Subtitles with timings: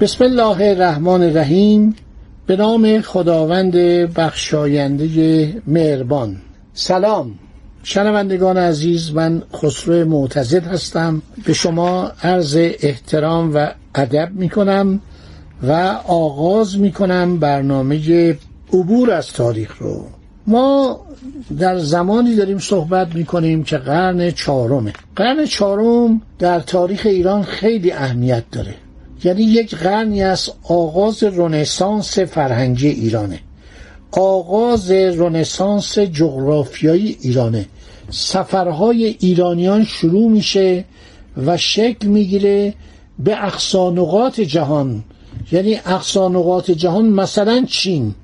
[0.00, 1.96] بسم الله الرحمن الرحیم.
[2.46, 3.76] به نام خداوند
[4.14, 6.36] بخشاینده مهربان.
[6.74, 7.34] سلام.
[7.82, 11.22] شنوندگان عزیز من خسرو معتزد هستم.
[11.46, 15.00] به شما عرض احترام و ادب می کنم
[15.62, 15.72] و
[16.08, 18.38] آغاز می کنم برنامه
[18.72, 20.04] عبور از تاریخ رو.
[20.46, 21.00] ما
[21.58, 24.92] در زمانی داریم صحبت می کنیم که قرن چهارمه.
[25.16, 28.74] قرن چهارم در تاریخ ایران خیلی اهمیت داره.
[29.24, 33.40] یعنی یک قرنی از آغاز رنسانس فرهنگی ایرانه.
[34.12, 37.66] آغاز رنسانس جغرافیایی ایرانه.
[38.10, 40.84] سفرهای ایرانیان شروع میشه
[41.46, 42.74] و شکل می‌گیره
[43.18, 45.04] به اقصانقات جهان.
[45.52, 48.14] یعنی اقصانقات جهان مثلا چین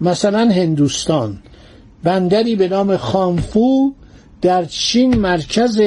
[0.00, 1.38] مثلا هندوستان.
[2.04, 3.92] بندری به نام خانفو
[4.42, 5.80] در چین مرکز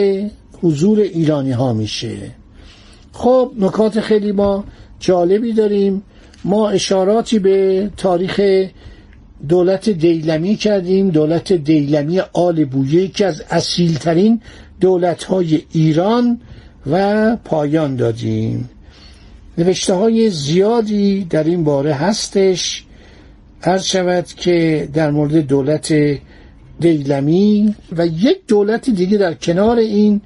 [0.62, 2.39] حضور ایرانی ها میشه.
[3.20, 4.64] خب نکات خیلی ما
[5.00, 6.04] جالبی داریم.
[6.46, 8.42] ما اشاراتی به تاریخ
[9.50, 11.10] دولت دیلمی کردیم.
[11.10, 14.42] دولت دیلمی آل بویه یکی از اصیلترین
[14.80, 16.42] دولت های ایران
[16.92, 18.70] و پایان دادیم.
[19.58, 22.86] نوشته های زیادی در این باره هستش.
[23.64, 25.94] عرض شود که در مورد دولت
[26.80, 30.22] دیلمی و یک دولت دیگه در کنار این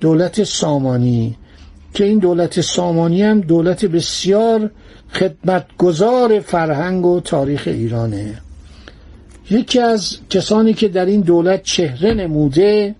[0.00, 1.36] دولت سامانی.
[1.98, 4.70] که این دولت سامانی هم دولت بسیار
[5.12, 8.34] خدمتگزار فرهنگ و تاریخ ایرانه.
[9.50, 12.94] یکی از کسانی که در این دولت چهره نموده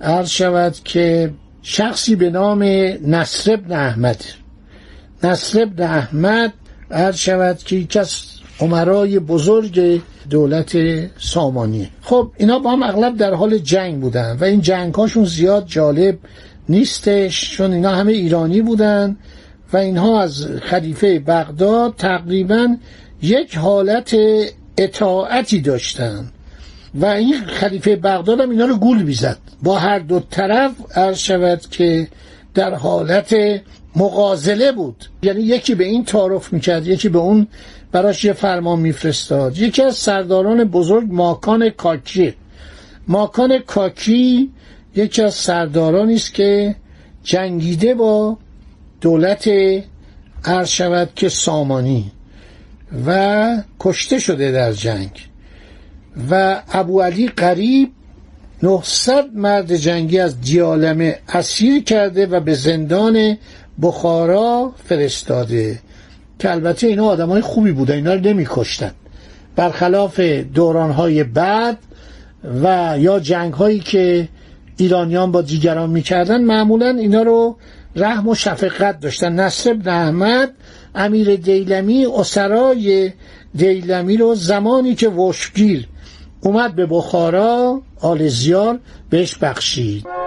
[0.00, 1.30] عرض شود که
[1.62, 2.62] شخصی به نام
[3.06, 4.24] نصر ابن احمد.
[5.22, 6.52] نصر ابن احمد
[6.90, 8.20] عرض شود که یکی از
[8.60, 10.76] عمرای بزرگ دولت
[11.18, 15.66] سامانیه خب اینا با هم اغلب در حال جنگ بودن و این جنگ هاشون زیاد
[15.66, 16.18] جالب
[16.68, 19.16] نیستش چون اینا همه ایرانی بودن
[19.72, 22.76] و اینها از خلیفه بغداد تقریبا
[23.22, 24.16] یک حالت
[24.78, 26.30] اطاعتی داشتن.
[26.94, 31.60] و این خلیفه بغداد هم اینا رو گول بیزد با هر دو طرف عرض شود
[31.70, 32.08] که
[32.54, 33.36] در حالت
[33.96, 35.04] مغازله بود.
[35.22, 37.46] یعنی یکی به این تعارف می‌کرد یکی به اون
[37.92, 39.58] براش یه فرمان میفرستاد.
[39.58, 42.34] یکی از سرداران بزرگ ماکان کاکی
[43.08, 44.50] ماکان کاکی
[44.96, 46.74] یکی از سردارانی است که
[47.22, 48.38] جنگیده با
[49.00, 49.50] دولت
[50.44, 52.12] عرض شود که سامانی
[53.06, 55.10] و کشته شده در جنگ.
[56.30, 57.90] و ابو علی قریب
[58.62, 63.36] 900 مرد جنگی از دیالمه اسیر کرده و به زندان
[63.82, 65.78] بخارا فرستاده.
[66.38, 68.90] که البته اینا آدم های خوبی بودن اینا رو نمی کشتن
[69.56, 70.20] برخلاف
[70.54, 71.78] دورانهای بعد
[72.62, 74.28] و یا جنگ هایی که
[74.76, 77.56] ایرانیان با دیگران می‌کردن معمولا اینا رو
[77.96, 79.32] رحم و شفقت داشتن.
[79.32, 80.50] نصر ابن احمد
[80.94, 83.12] امیر دیلمی اسرای
[83.54, 85.88] دیلمی رو زمانی که وشگیر
[86.40, 88.78] اومد به بخارا آل زیار
[89.10, 90.23] بهش بخشید.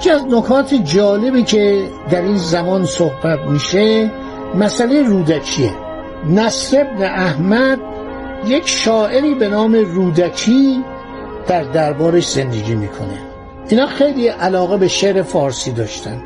[0.00, 4.10] یکی از نکات جالبی که در این زمان صحبت میشه
[4.54, 5.72] مسئله رودکیه.
[6.30, 7.78] نصر ابن احمد
[8.46, 10.84] یک شاعری به نام رودکی
[11.46, 13.18] در دربارش زندگی می‌کنه.
[13.68, 16.22] اینا خیلی علاقه به شعر فارسی داشتن.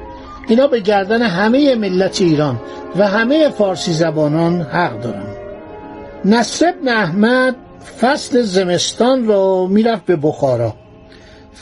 [0.48, 2.60] اینا به گردن همه ملت ایران
[2.96, 5.26] و همه فارسی زبانان حق دارن.
[6.24, 7.56] نصر ابن احمد
[8.00, 10.74] فصل زمستان رو می‌رفت به بخارا.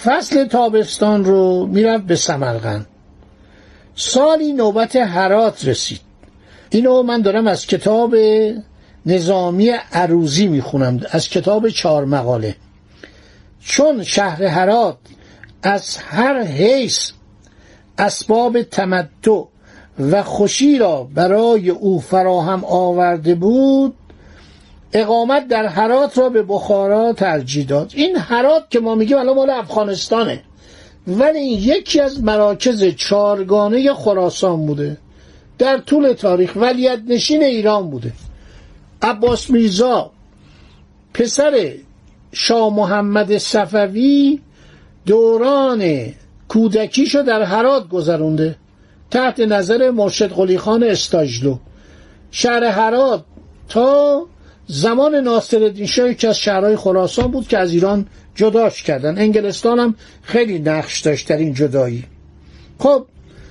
[0.05, 2.87] فصل تابستان رو می‌رفت به سمرقند.
[3.95, 6.01] سالی نوبت هرات رسید.
[6.71, 8.15] اینو من دارم از کتاب
[9.07, 12.57] نظامی عروزی می‌خونم از کتاب چهار مقاله.
[13.61, 14.97] چون شهر هرات
[15.63, 17.11] از هر حیث
[17.99, 19.43] اسباب تمتع
[19.99, 23.95] و خوشی را برای او فراهم آورده بود
[24.93, 27.93] اقامت در هرات را به بخارا ترجیح داد.
[27.95, 30.43] این هرات که ما میگیم الان مال افغانستانه.
[31.07, 34.97] ولی این یکی از مراکز چارگانه خراسان بوده.
[35.59, 38.13] در طول تاریخ ولیت نشین ایران بوده.
[39.03, 40.11] عباس میرزا
[41.15, 41.73] پسر
[42.33, 44.41] شاه محمد صفوی
[45.07, 46.13] دوران
[46.49, 48.57] کودکیشو در هرات گذرونده.
[49.11, 51.59] تحت نظر مرشد قلیخان استاجلو.
[52.31, 53.25] شهر هرات
[53.69, 54.27] تا
[54.67, 59.19] زمان ناصرالدین شاه که از شهرهای خراسان بود که از ایران جداش کردن.
[59.19, 62.05] انگلستان هم خیلی نقش داشت در این جدایی.
[62.79, 63.07] خب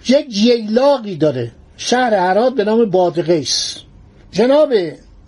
[0.09, 1.51] یک جیلاقی داره.
[1.77, 3.75] شهر هرات به نام بادغیس.
[4.31, 4.73] جناب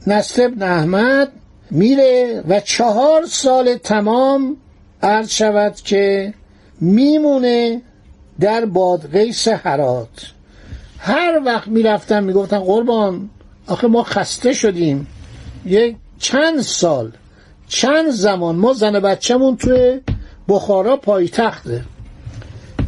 [0.08, 1.32] نصر ابن احمد
[1.72, 4.58] میره و چهار سال تمام
[5.04, 6.34] عرض شود که
[6.82, 7.82] میمونه
[8.40, 10.32] در بادغیس هرات.
[10.98, 13.30] هر وقت می‌رفتن می‌گفتن قربان
[13.68, 15.08] آخه ما خسته شدیم.
[15.66, 17.12] یک چند سال
[17.68, 20.00] چند زمان ما زن بچهمون توی
[20.48, 21.82] بخارا پایتخته.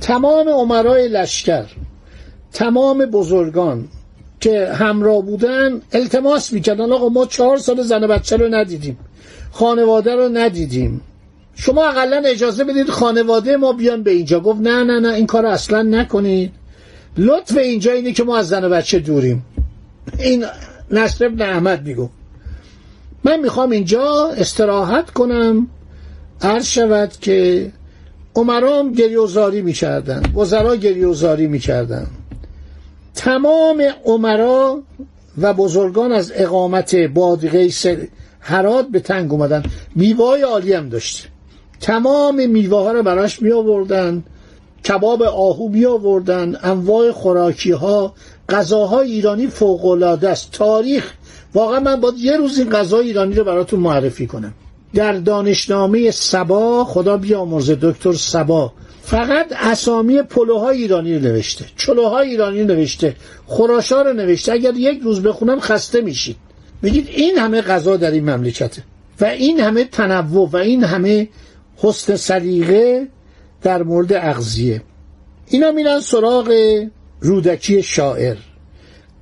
[0.01, 1.66] تمام عمرای لشکر
[2.54, 3.88] تمام بزرگان
[4.39, 8.98] که همراه بودن التماس می‌کردن آقا ما چهار سال زن بچه رو ندیدیم
[9.51, 11.01] خانواده رو ندیدیم.
[11.56, 14.39] شما اقلا اجازه بدید خانواده ما بیان به اینجا.
[14.39, 16.51] گفت نه نه نه این کار اصلا نکنید.
[17.18, 19.45] لطف اینجا اینه که ما از زن بچه دوریم.
[20.19, 20.45] این
[20.92, 22.10] نصر ابن احمد میگو
[23.25, 25.68] من می‌خوام اینجا استراحت کنم.
[26.42, 27.72] عرض شود که
[28.36, 30.24] عمرام گریوزاری می‌کردن.
[30.36, 32.07] وزرا گریوزاری می‌کردن.
[33.16, 34.81] تمام عمرا
[35.42, 37.86] و بزرگان از اقامت بادغیس
[38.39, 39.63] هرات به تنگ اومدن.
[39.95, 41.27] میوه عالی هم داشت.
[41.81, 44.24] تمام میوه ها رو براش می آوردن
[44.88, 48.13] کباب آهو می آوردن انواع خوراکی ها
[48.50, 50.51] غذاهای ایرانی فوق العاده است.
[50.51, 51.13] تاریخ
[51.53, 54.53] واقعا من باید یه روز این غذای ایرانی رو براتون معرفی کنم.
[54.94, 62.62] در دانشنامه سبا خدا بیامرزه دکتر سبا فقط اسامی پلوهای ایرانی رو نوشته چلوهای ایرانی
[62.62, 63.15] رو نوشته
[63.47, 64.51] خراشا رو نوشته.
[64.51, 66.36] اگر یک روز بخونم خسته میشید.
[66.81, 68.83] میگید این همه غذا در این مملکته.
[69.21, 71.30] و این همه تنوع و این همه
[71.77, 73.07] حسن سلیقه
[73.62, 74.81] در مورد اغذیه.
[75.48, 76.53] اینا میرن سراغ
[77.25, 78.38] رودکی شاعر.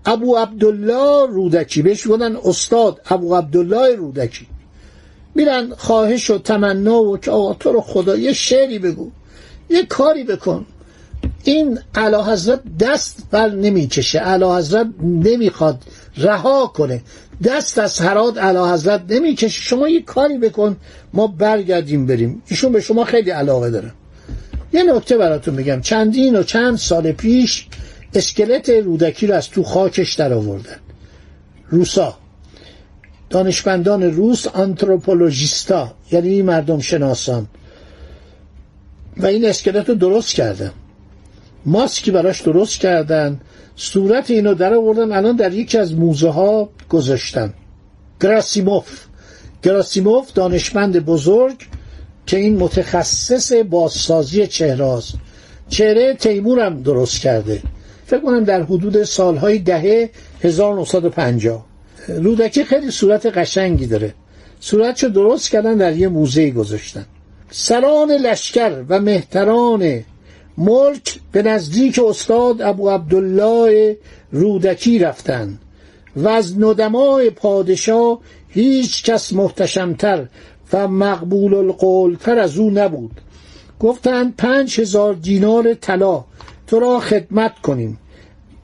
[0.05, 1.81] ابو عبدالله رودکی.
[1.81, 4.47] بهش بودن استاد ابو عبدالله رودکی.
[5.35, 9.11] میرن خواهش و تمنا و که آقا تو رو خدا یه شعری بگو
[9.69, 10.65] یه کاری بکن.
[11.43, 15.77] این علا حضرت دست بر نمی‌کشه علا حضرت نمی‌خواد
[16.17, 17.01] رها کنه.
[17.43, 20.77] دست از حرات علا حضرت نمی‌کشه شما یه کاری بکن
[21.13, 22.43] ما برگردیم بریم.
[22.47, 23.91] ایشون به شما خیلی علاقه داره.
[24.73, 27.67] یه نکته براتون بگم چندین و چند سال پیش
[28.15, 30.77] اسکلت رودکی رو از تو خاکش در آوردن.
[31.69, 32.17] روسا.
[33.29, 37.47] دانشمندان روس آنتروپولوژیستا یعنی مردم شناسان.
[39.17, 40.71] و این اسکلت رو درست کردن.
[41.65, 43.41] ماسکی براش درست کردن.
[43.75, 45.11] صورت اینو در آوردن.
[45.11, 47.53] الان در یکی از موزه ها گذاشتن.
[48.21, 49.05] گراسیموف.
[49.63, 51.55] گراسیموف دانشمند بزرگ
[52.25, 55.13] که این متخصص بازسازی چهره است
[55.69, 57.61] چهره تیمور هم درست کرده.
[58.13, 60.09] فکر کنم در حدود سالهای دهه
[60.43, 61.65] 1950
[62.07, 64.13] رودکی خیلی صورت قشنگی داره.
[64.59, 67.05] صورتشو درست کردن در یه موزه گذاشتن.
[67.51, 70.03] سران لشکر و مهتران
[70.57, 73.97] ملک به نزدیک استاد ابو عبدالله
[74.31, 75.59] رودکی رفتند
[76.15, 80.25] و از ندمای پادشاه هیچ کس محتشمتر
[80.73, 83.21] و مقبول القولتر از او نبود.
[83.79, 86.23] گفتند پنج هزار دینار طلا
[86.67, 87.99] تو را خدمت کنیم.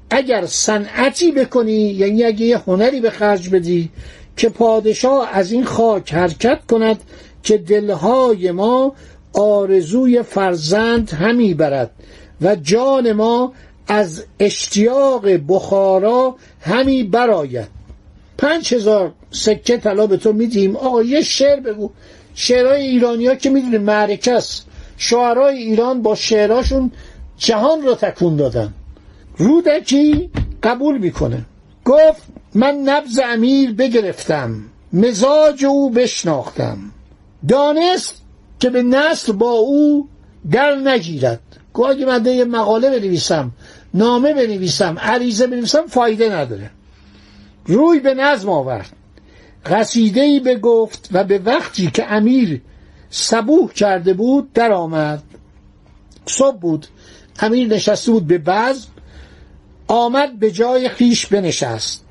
[0.09, 3.89] اگر صنعتی بکنی یعنی اگه یه هنری به خرج بدی
[4.37, 7.03] که پادشاه از این خاک حرکت کند
[7.43, 8.95] که دلهای ما
[9.33, 11.91] آرزوی فرزند همی برد
[12.41, 13.53] و جان ما
[13.87, 17.67] از اشتیاق بخارا همی براید
[18.37, 20.75] پنج هزار سکه طلا به تو میدیم.
[20.75, 21.89] آقا یه شعر بگو.
[22.35, 24.65] شعرهای ایرانی ها که می‌دونی معرکه است.
[24.97, 26.91] شعرهای ایران با شعرهاشون
[27.37, 28.73] جهان رو تکون دادن.
[29.39, 30.29] رودکی
[30.63, 31.45] قبول می‌کنه.
[31.85, 32.23] گفت
[32.55, 36.77] من نبز امیر بگرفتم مزاج او بشناختم.
[37.47, 38.21] دانست
[38.59, 40.07] که به نسل با او
[40.51, 41.39] در نگیرد.
[41.73, 43.51] گفت اگه من یه مقاله بنویسم
[43.93, 46.69] نامه بنویسم عریضه بنویسم فایده نداره.
[47.65, 48.89] روی به نظم آورد.
[49.65, 52.61] قصیده ای بگفت و به وقتی که امیر
[53.09, 55.23] صبوح کرده بود در آمد
[56.25, 56.87] صبح بود.
[57.39, 58.87] امیر نشسته بود به بزم.
[59.89, 62.05] آمد به جای خیش بنشست.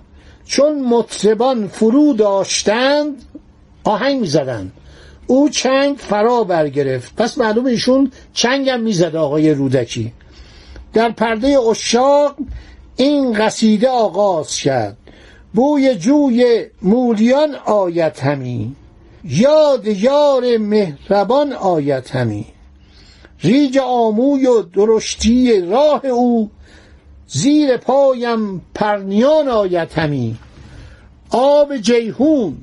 [0.46, 3.22] چون مطربان فرو داشتند
[3.84, 4.72] آهنگ می‌زدند
[5.26, 7.16] او چنگ فرا برگرفت.
[7.16, 10.12] پس معلوم ایشون چنگم می‌زد آقای رودکی.
[10.92, 12.36] در پرده اشاق
[12.96, 14.96] این قصیده آغاز کرد.
[15.54, 18.76] بوی جوی مولیان آیت همی.
[19.24, 22.46] یاد یار مهربان آیت همی.
[23.40, 26.50] ریج آموی و درشتی راه او
[27.28, 30.36] زیر پایم پرنیان آیت همی
[31.30, 32.56] آب جیهون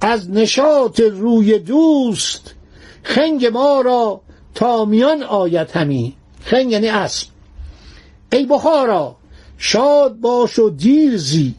[0.00, 2.54] از نشاط روی دوست
[3.02, 4.20] خنگ ما را
[4.54, 7.28] تامیان آیت همی خنگ یعنی اسب.
[8.32, 9.16] ای بخارا
[9.58, 11.54] شاد باش و دیر زی.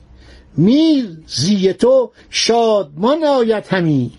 [0.57, 4.11] میر زی تو شادمان آیت همی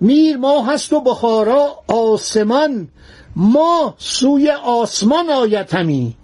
[0.00, 2.88] میر ما هست و بخارا آسمان
[3.36, 6.16] ما سوی آسمان آیت همی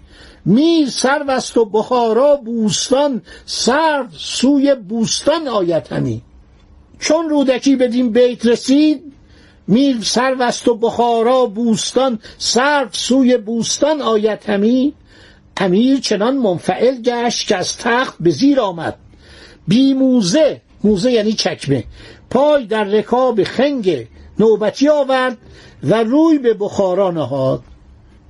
[0.48, 6.22] میر سرو است و بخارا بوستان سرو سوی بوستان آیت همی.
[6.98, 9.12] چون رودکی بدین بیت رسید
[9.68, 14.94] میر سرو است و بخارا بوستان سرو سوی بوستان آیت همی.
[15.56, 18.94] امیر چنان منفعل گشت که از تخت به زیر آمد.
[19.68, 21.84] بی موزه موزه یعنی چکمه.
[22.30, 24.06] پای در رکاب خنگ
[24.38, 25.38] نوبتی آورد
[25.82, 27.62] و روی به بخارا نهاد.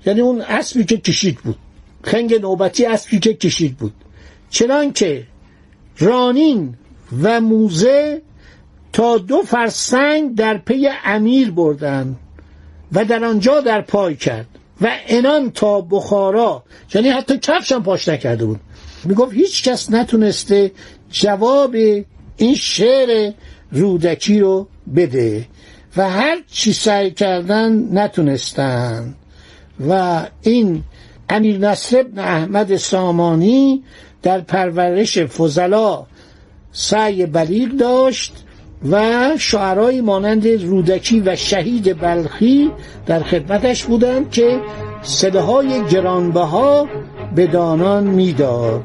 [0.06, 1.56] یعنی اون اسبی که کشید بود.
[2.02, 3.92] خنگ نوبتی اسبی که کشید بود.
[4.50, 5.26] چنان که
[5.98, 6.74] رانین
[7.22, 8.22] و موزه
[8.92, 12.16] تا دو فرسنگ در پی امیر بردند
[12.92, 14.46] و در آنجا در پای کرد
[14.80, 16.64] و انان تا بخارا
[16.94, 18.60] یعنی حتی کفش هم پاش نکرده بود.
[19.04, 20.72] می‌گفت هیچ کس نتونسته
[21.10, 21.74] جواب
[22.36, 23.32] این شعر
[23.72, 25.46] رودکی رو بده
[25.96, 29.14] و هر چی سعی کردن نتونستن
[29.88, 30.84] و این
[31.30, 33.82] امیر نصر ابن احمد سامانی
[34.22, 36.06] در پرورش فضلا
[36.72, 38.44] سعی بلیغ داشت
[38.90, 39.02] و
[39.38, 42.70] شعرهای مانند رودکی و شهید بلخی
[43.06, 44.60] در خدمتش بودند که
[45.02, 46.88] صداهای گرانبها
[47.34, 48.82] به دانان می‌داد.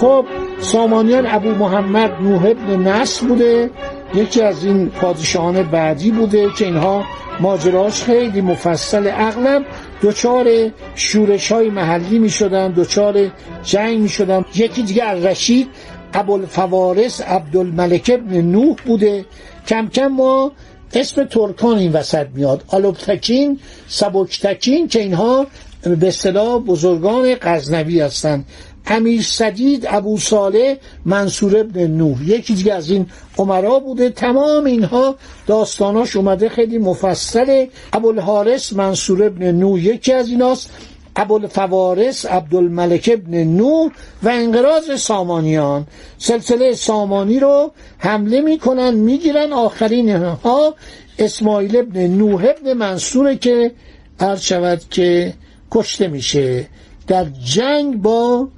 [0.00, 0.24] خب
[0.60, 3.70] سامانیان ابو محمد نوح ابن نصر بوده
[4.14, 7.04] یکی از این پادشاهان بعدی بوده که اینها
[7.40, 9.64] ماجراش خیلی مفصل اغلب
[10.02, 13.30] دچار شورش های محلی می شدن دچار
[13.62, 15.68] جنگ می شدن یکی دیگه رشید
[16.14, 19.24] ابوالفوارس عبدالملک ابن نوح بوده.
[19.66, 20.52] کم کم ما
[20.94, 22.64] اسم ترکان این وسط میاد.
[22.68, 25.46] آلوبتکین سبکتکین که اینها
[25.82, 28.44] به اصطلاح بزرگان غزنوی هستند
[28.86, 32.28] امیر سدید ابو صالح منصور ابن نوح.
[32.28, 33.06] یکی دیگه از این
[33.38, 34.10] عمرا بوده.
[34.10, 35.16] تمام اینها
[35.46, 37.70] داستاناش اومده خیلی مفصله.
[37.92, 40.70] ابوالحارس منصور ابن نوح یکی از ایناست.
[41.16, 43.90] ابوالفوارس عبدالملک ابن نوح
[44.22, 45.86] و انقراض سامانیان.
[46.18, 49.52] سلسله سامانی رو حمله می‌کنن می‌گیرن.
[49.52, 50.74] آخرین ها
[51.18, 53.72] اسماعیل ابن نوح ابن منصوره که
[54.20, 55.34] عرض شود که
[55.70, 56.66] کشته میشه.
[57.06, 58.48] در جنگ با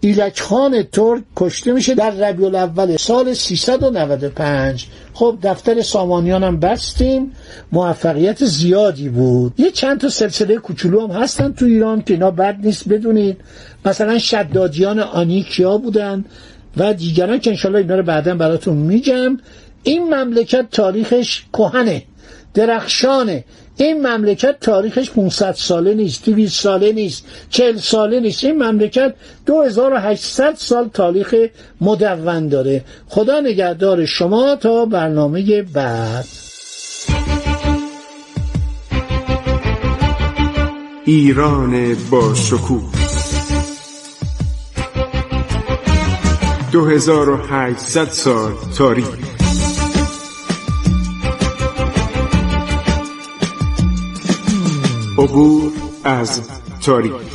[0.00, 7.32] ایلک خان ترک کشته میشه در ربیع الاول سال 395 خب دفتر سامانیان هم بستیم.
[7.72, 9.52] موفقیت زیادی بود.
[9.58, 13.36] یه چند تا سلسله کوچولو هم هستن تو ایران که اینا بد نیست بدونید
[13.84, 16.24] مثلا شدادیان آنیکیا بودن
[16.76, 19.38] و دیگران که انشالله اینا رو بعدا براتون میگم.
[19.82, 22.02] این مملکت تاریخش کهنه
[22.54, 23.44] درخشانه.
[23.80, 28.44] این مملکت تاریخش 500 ساله نیست 200 ساله نیست 40 ساله نیست.
[28.44, 29.14] این مملکت
[29.46, 31.34] 2800 سال تاریخ
[31.80, 32.84] مدون داره.
[33.08, 36.24] خدا نگهدار شما تا برنامه بعد.
[41.04, 42.92] ایران با شکوه.
[46.72, 49.37] 2800 سال تاریخ.
[55.18, 55.72] عبور
[56.04, 56.42] از
[56.80, 57.27] تاریخ